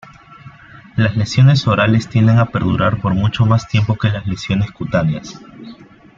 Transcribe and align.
Las 0.97 1.15
lesiones 1.15 1.67
orales 1.67 2.07
tienden 2.09 2.39
a 2.39 2.47
perdurar 2.47 2.99
por 2.99 3.13
mucho 3.13 3.45
más 3.45 3.67
tiempo 3.67 3.99
que 3.99 4.09
las 4.09 4.25
lesiones 4.25 4.71
cutáneas. 4.71 5.39